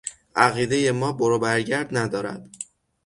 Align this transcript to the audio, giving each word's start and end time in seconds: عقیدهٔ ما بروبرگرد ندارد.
عقیدهٔ 0.35 0.91
ما 0.91 1.11
بروبرگرد 1.11 1.97
ندارد. 1.97 2.49